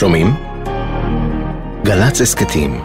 [0.00, 0.26] שומעים?
[1.84, 2.80] גל"צ הסכתים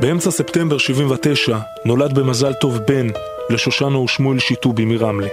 [0.00, 3.06] באמצע ספטמבר 79 נולד במזל טוב בן
[3.50, 5.28] לשושנה ושמואל שיטובי מרמלה.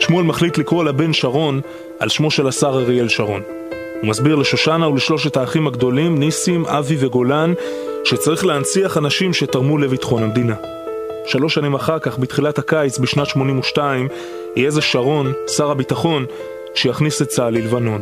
[0.00, 1.60] שמואל מחליט לקרוא לבן שרון
[1.98, 3.42] על שמו של השר אריאל שרון.
[4.00, 7.52] הוא מסביר לשושנה ולשלושת האחים הגדולים, ניסים, אבי וגולן,
[8.04, 10.79] שצריך להנציח אנשים שתרמו לביטחון המדינה.
[11.26, 14.08] שלוש שנים אחר כך, בתחילת הקיץ, בשנת 82,
[14.56, 16.26] יהיה זה שרון, שר הביטחון,
[16.74, 18.00] שיכניס את צה"ל ללבנון.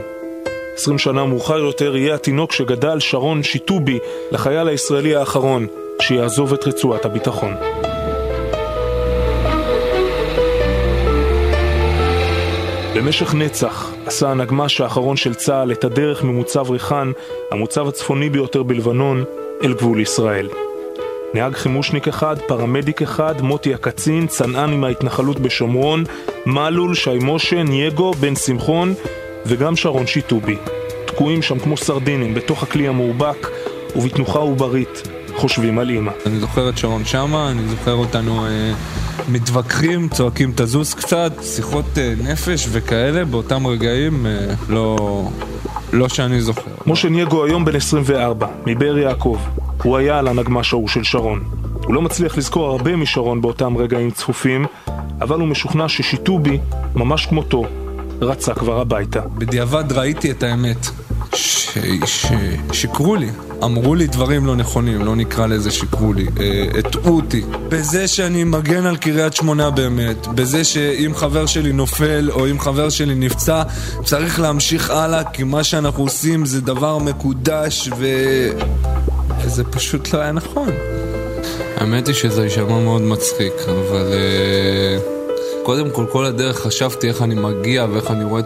[0.74, 3.98] עשרים שנה מאוחר יותר יהיה התינוק שגדל שרון שיטובי
[4.30, 5.66] לחייל הישראלי האחרון
[6.02, 7.54] שיעזוב את רצועת הביטחון.
[12.96, 17.12] במשך נצח עשה הנגמ"ש האחרון של צה"ל את הדרך ממוצב ריחן,
[17.50, 19.24] המוצב הצפוני ביותר בלבנון,
[19.62, 20.48] אל גבול ישראל.
[21.34, 26.04] נהג חימושניק אחד, פרמדיק אחד, מוטי הקצין, צנען עם ההתנחלות בשומרון,
[26.46, 28.94] מלול, שי משה, נייגו, בן שמחון
[29.46, 30.56] וגם שרון שיטובי.
[31.06, 33.48] תקועים שם כמו סרדינים בתוך הכלי המאובק
[33.96, 35.02] ובתנוחה עוברית
[35.36, 36.12] חושבים על אימא.
[36.26, 38.72] אני זוכר את שרון שמה, אני זוכר אותנו אה,
[39.28, 44.96] מתווכחים, צועקים תזוז קצת, שיחות אה, נפש וכאלה, באותם רגעים אה, לא,
[45.92, 46.70] לא שאני זוכר.
[46.86, 49.38] משה נייגו היום בן 24, מבאר יעקב.
[49.82, 51.44] הוא היה על הנגמ"ש ההוא של שרון.
[51.84, 54.66] הוא לא מצליח לזכור הרבה משרון באותם רגעים צפופים,
[55.20, 56.58] אבל הוא משוכנע ששיטובי,
[56.94, 57.64] ממש כמותו,
[58.20, 59.20] רצה כבר הביתה.
[59.20, 60.86] בדיעבד ראיתי את האמת.
[61.34, 63.30] ששיקרו לי,
[63.64, 67.42] אמרו לי דברים לא נכונים, לא נקרא לזה שיקרו לי, אה, הטעו אותי.
[67.68, 72.90] בזה שאני מגן על קריית שמונה באמת, בזה שאם חבר שלי נופל או אם חבר
[72.90, 73.62] שלי נפצע,
[74.04, 78.06] צריך להמשיך הלאה, כי מה שאנחנו עושים זה דבר מקודש ו...
[79.44, 80.68] וזה פשוט לא היה נכון.
[81.76, 84.12] האמת היא שזה יישמע מאוד מצחיק, אבל...
[84.12, 85.18] Uh...
[85.68, 88.42] קודם כל, כל הדרך חשבתי איך אני מגיע ואיך אני רואה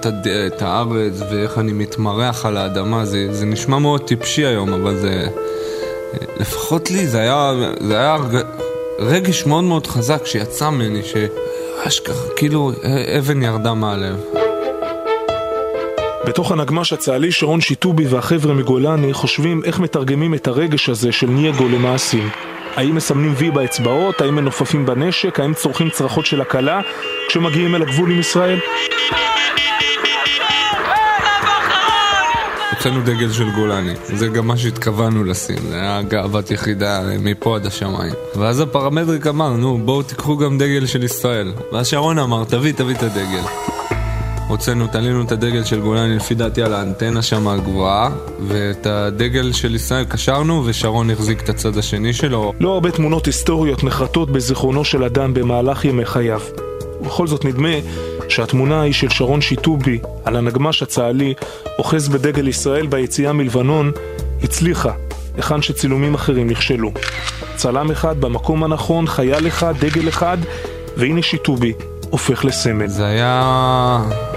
[0.46, 3.04] את, הארץ ואיך אני מתמרח על האדמה.
[3.04, 5.27] זה, זה נשמע מאוד טיפשי היום, אבל זה...
[6.40, 8.17] לפחות לי זה היה, זה היה
[8.98, 12.72] רגש מאוד מאוד חזק שיצא ממני, שאשכרה, כאילו
[13.18, 14.42] אבן ירדה מהלב.
[16.27, 21.68] בתוך הנגמ"ש הצה"לי שרון שיטובי והחבר'ה מגולני חושבים איך מתרגמים את הרגש הזה של נייגו
[21.68, 22.28] למעשים.
[22.77, 24.20] האם מסמנים וי באצבעות?
[24.20, 25.40] האם מנופפים בנשק?
[25.40, 26.80] האם צורכים צרחות של הקלה
[27.28, 28.58] כשמגיעים אל הגבול עם ישראל?
[32.70, 37.66] הוצאנו דגל של גולני, זה גם מה שהתכוונו לשים, זה היה גאוות יחידה מפה עד
[37.66, 38.12] השמיים.
[38.36, 41.52] ואז הפרמטריק אמר, נו בואו תיקחו גם דגל של ישראל.
[41.72, 43.42] ואז שרון אמר, תביא, תביא את הדגל.
[44.52, 48.11] הוצאנו, תלינו את הדגל של גולני לפי דעתי על האנטנה שם הגבוהה
[48.48, 52.52] ואת הדגל של ישראל קשרנו ושרון החזיק את הצד השני שלו.
[52.61, 56.41] לא הרבה תמונות היסטוריות נחרטות בזיכרונו של אדם במהלך ימי חייו.
[57.01, 57.68] ובכל זאת נדמה
[58.29, 61.35] שהתמונה היא של שרון שיטובי על הנגמ"ש הצה"לי
[61.79, 63.92] אוחז בדגל ישראל ביציאה מלבנון
[64.42, 64.92] הצליחה,
[65.36, 66.92] היכן שצילומים אחרים נכשלו.
[67.57, 70.39] צלם אחד במקום הנכון, חייל אחד, דגל אחד,
[70.96, 71.73] והנה שיטובי
[72.11, 72.86] הופך לסמל.
[72.86, 74.31] זה היה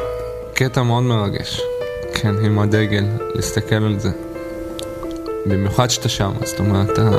[0.57, 1.61] קטע מאוד מרגש,
[2.13, 4.09] כן, עם הדגל, להסתכל על זה.
[5.45, 7.09] במיוחד שאתה שם, זאת אומרת, אתה,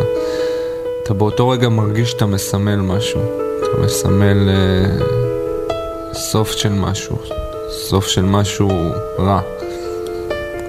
[1.03, 3.21] אתה באותו רגע מרגיש שאתה מסמל משהו.
[3.59, 5.05] אתה מסמל אה,
[6.15, 7.17] סוף של משהו,
[7.71, 8.71] סוף של משהו
[9.19, 9.41] רע,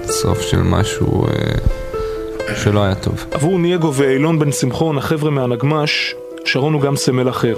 [0.04, 3.24] סוף של משהו אה, שלא היה טוב.
[3.30, 6.14] עבור נייגו ואילון בן שמחון, החבר'ה מהנגמ"ש,
[6.44, 7.56] שרון הוא גם סמל אחר.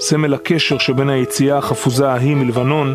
[0.00, 2.94] סמל הקשר שבין היציאה החפוזה ההיא מלבנון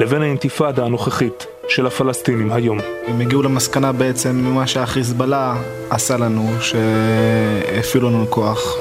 [0.00, 2.78] לבין האינתיפאדה הנוכחית של הפלסטינים היום.
[3.06, 5.56] הם הגיעו למסקנה בעצם ממה שהחיזבאללה
[5.90, 8.76] עשה לנו, שהפעילו לנו כוח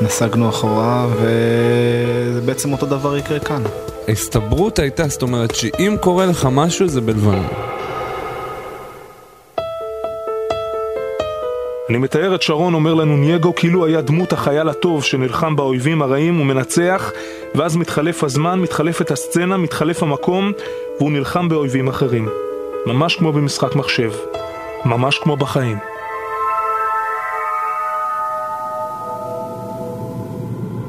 [0.00, 3.62] ונסגנו אחורה, וזה בעצם אותו דבר יקרה כאן.
[4.08, 7.67] ההסתברות הייתה, זאת אומרת שאם קורה לך משהו זה בלבנון.
[11.88, 16.40] אני מתאר את שרון, אומר לנו נייגו, כאילו היה דמות החייל הטוב שנלחם באויבים הרעים
[16.40, 17.12] ומנצח,
[17.54, 20.52] ואז מתחלף הזמן, מתחלפת הסצנה, מתחלף המקום,
[20.98, 22.28] והוא נלחם באויבים אחרים.
[22.86, 24.10] ממש כמו במשחק מחשב.
[24.84, 25.78] ממש כמו בחיים.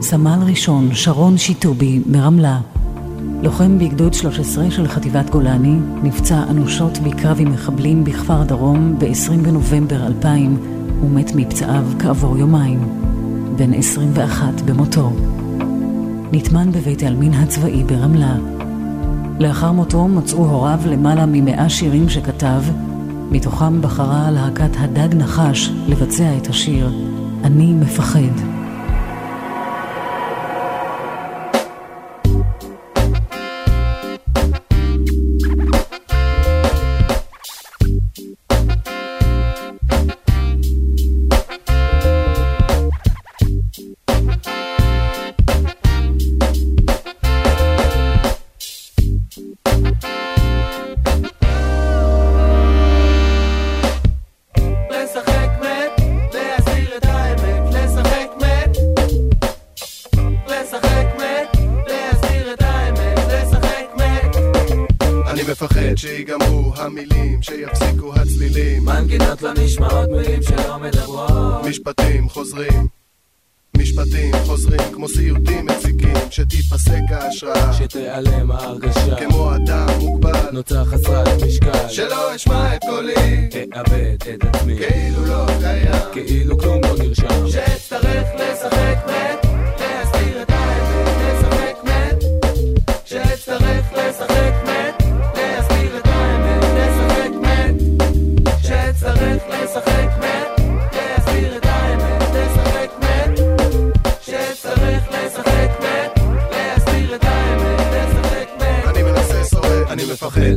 [0.02, 2.57] סמל ראשון שרון שיטובי מרמלה
[3.44, 10.07] לוחם בגדוד 13 של חטיבת גולני נפצע אנושות בקרב עם מחבלים בכפר דרום ב-20 בנובמבר
[10.07, 12.80] 2000 ומת מפצעיו כעבור יומיים,
[13.56, 15.12] בן 21 במותו.
[16.31, 18.36] נטמן בבית העלמין הצבאי ברמלה.
[19.40, 22.62] לאחר מותו מצאו הוריו למעלה ממאה שירים שכתב,
[23.31, 26.92] מתוכם בחרה להקת הדג נחש לבצע את השיר
[27.44, 28.58] "אני מפחד".
[65.91, 68.86] מפחד שיגמרו המילים, שיפסיקו הצלילים.
[68.86, 71.65] מנגינות לא נשמעות, מילים שלא מדברות.
[71.69, 72.88] משפטים חוזרים.
[73.77, 77.74] משפטים חוזרים כמו סיוטים מציקים שתיפסק ההשראה.
[77.74, 79.15] שתיעלם ההרגשה.
[79.15, 80.50] כמו אדם מוגבל.
[80.51, 83.50] נוצר חסרת משקל שלא אשמע את קולי.
[83.77, 84.77] אאבד את עצמי.
[84.77, 86.01] כאילו לא קיים.
[86.12, 87.47] כאילו כלום לא נרשם.
[87.47, 88.49] שאצטרך לשחק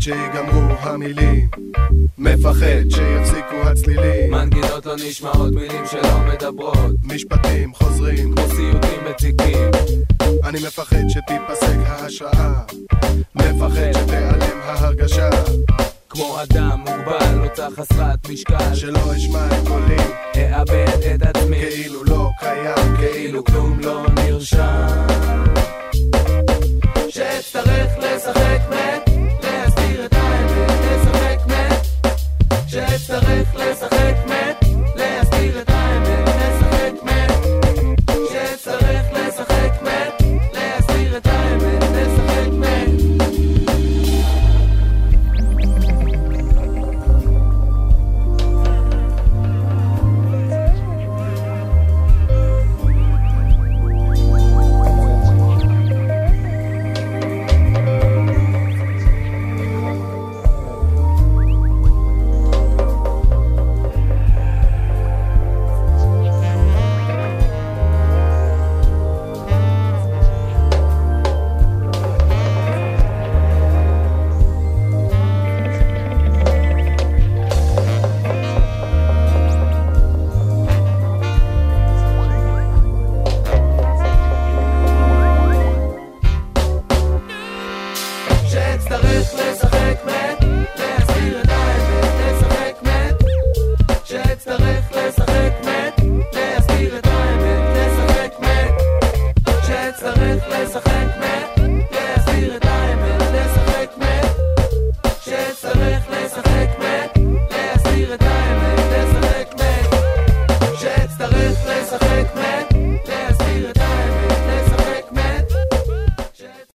[0.03, 1.49] שיגמרו המילים.
[2.19, 4.31] מפחד שיפסיקו הצלילים.
[4.31, 6.95] מנגינות לא נשמעות, מילים שלא מדברות.
[7.05, 8.35] משפטים חוזרים.
[8.35, 9.71] כמו סיוטים מציקים.
[10.45, 12.53] אני מפחד שתיפסק ההשראה.
[13.35, 15.31] מפחד שתיעלם ההרגשה.
[16.09, 18.75] כמו אדם מוגבל, נוצר חסרת משקל.
[18.75, 20.03] שלא אשמע את קולי.
[20.55, 21.61] אאבד את עצמי.
[21.61, 25.42] כאילו לא קיים כאילו כלום לא נרשם